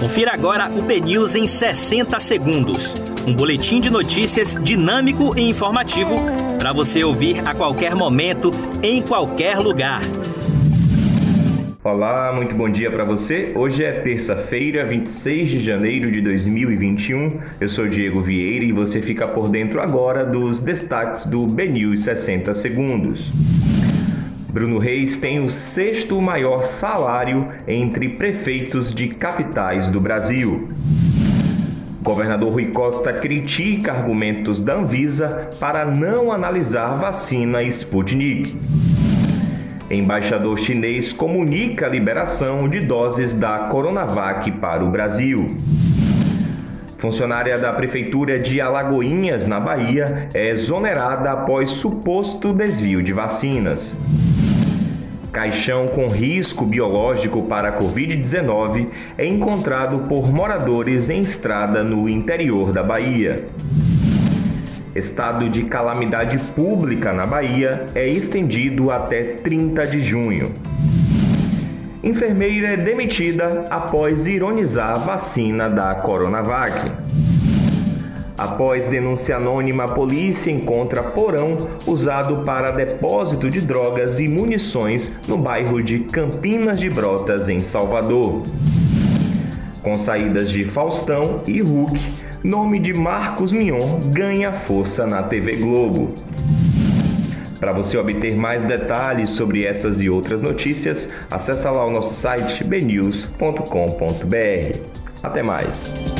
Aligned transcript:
Confira 0.00 0.32
agora 0.32 0.70
o 0.70 0.80
BNews 0.80 1.34
em 1.34 1.46
60 1.46 2.18
segundos. 2.20 2.94
Um 3.28 3.34
boletim 3.34 3.82
de 3.82 3.90
notícias 3.90 4.54
dinâmico 4.54 5.38
e 5.38 5.42
informativo 5.42 6.16
para 6.58 6.72
você 6.72 7.04
ouvir 7.04 7.46
a 7.46 7.54
qualquer 7.54 7.94
momento, 7.94 8.50
em 8.82 9.02
qualquer 9.02 9.58
lugar. 9.58 10.00
Olá, 11.84 12.32
muito 12.32 12.54
bom 12.54 12.70
dia 12.70 12.90
para 12.90 13.04
você. 13.04 13.52
Hoje 13.54 13.84
é 13.84 13.92
terça-feira, 13.92 14.86
26 14.86 15.50
de 15.50 15.58
janeiro 15.58 16.10
de 16.10 16.22
2021. 16.22 17.38
Eu 17.60 17.68
sou 17.68 17.86
Diego 17.86 18.22
Vieira 18.22 18.64
e 18.64 18.72
você 18.72 19.02
fica 19.02 19.28
por 19.28 19.50
dentro 19.50 19.82
agora 19.82 20.24
dos 20.24 20.60
destaques 20.60 21.26
do 21.26 21.46
BNews 21.46 22.00
60 22.00 22.54
segundos. 22.54 23.30
Bruno 24.52 24.78
Reis 24.78 25.16
tem 25.16 25.38
o 25.38 25.48
sexto 25.48 26.20
maior 26.20 26.64
salário 26.64 27.46
entre 27.68 28.08
prefeitos 28.08 28.92
de 28.92 29.06
capitais 29.06 29.88
do 29.88 30.00
Brasil. 30.00 30.68
Governador 32.02 32.54
Rui 32.54 32.66
Costa 32.66 33.12
critica 33.12 33.92
argumentos 33.92 34.60
da 34.60 34.74
Anvisa 34.74 35.50
para 35.60 35.84
não 35.84 36.32
analisar 36.32 36.96
vacina 36.96 37.62
Sputnik. 37.62 38.58
Embaixador 39.88 40.58
chinês 40.58 41.12
comunica 41.12 41.86
a 41.86 41.88
liberação 41.88 42.68
de 42.68 42.80
doses 42.80 43.32
da 43.34 43.68
Coronavac 43.68 44.50
para 44.52 44.84
o 44.84 44.90
Brasil. 44.90 45.46
Funcionária 46.98 47.56
da 47.56 47.72
Prefeitura 47.72 48.38
de 48.38 48.60
Alagoinhas, 48.60 49.46
na 49.46 49.60
Bahia, 49.60 50.28
é 50.34 50.48
exonerada 50.48 51.30
após 51.30 51.70
suposto 51.70 52.52
desvio 52.52 53.00
de 53.00 53.12
vacinas. 53.12 53.96
Caixão 55.40 55.88
com 55.88 56.06
risco 56.06 56.66
biológico 56.66 57.44
para 57.44 57.70
a 57.70 57.80
Covid-19 57.80 58.90
é 59.16 59.24
encontrado 59.24 60.00
por 60.00 60.30
moradores 60.30 61.08
em 61.08 61.22
estrada 61.22 61.82
no 61.82 62.10
interior 62.10 62.72
da 62.72 62.82
Bahia. 62.82 63.46
Estado 64.94 65.48
de 65.48 65.64
calamidade 65.64 66.36
pública 66.54 67.14
na 67.14 67.26
Bahia 67.26 67.86
é 67.94 68.06
estendido 68.06 68.90
até 68.90 69.22
30 69.22 69.86
de 69.86 70.00
junho. 70.00 70.52
Enfermeira 72.04 72.74
é 72.74 72.76
demitida 72.76 73.64
após 73.70 74.26
ironizar 74.26 74.90
a 74.90 74.98
vacina 74.98 75.70
da 75.70 75.94
Coronavac. 75.94 76.92
Após 78.40 78.88
denúncia 78.88 79.36
anônima, 79.36 79.84
a 79.84 79.88
polícia 79.88 80.50
encontra 80.50 81.02
porão 81.02 81.68
usado 81.86 82.38
para 82.38 82.70
depósito 82.70 83.50
de 83.50 83.60
drogas 83.60 84.18
e 84.18 84.26
munições 84.26 85.12
no 85.28 85.36
bairro 85.36 85.82
de 85.82 85.98
Campinas 85.98 86.80
de 86.80 86.88
Brotas, 86.88 87.50
em 87.50 87.60
Salvador. 87.60 88.42
Com 89.82 89.98
saídas 89.98 90.50
de 90.50 90.64
Faustão 90.64 91.42
e 91.46 91.60
Hulk, 91.60 92.00
nome 92.42 92.78
de 92.78 92.94
Marcos 92.94 93.52
Mion 93.52 94.00
ganha 94.06 94.54
força 94.54 95.06
na 95.06 95.22
TV 95.22 95.56
Globo. 95.56 96.14
Para 97.58 97.74
você 97.74 97.98
obter 97.98 98.34
mais 98.34 98.62
detalhes 98.62 99.28
sobre 99.28 99.66
essas 99.66 100.00
e 100.00 100.08
outras 100.08 100.40
notícias, 100.40 101.10
acesse 101.30 101.68
lá 101.68 101.84
o 101.84 101.90
nosso 101.90 102.14
site 102.14 102.64
bnews.com.br. 102.64 103.58
Até 105.22 105.42
mais! 105.42 106.19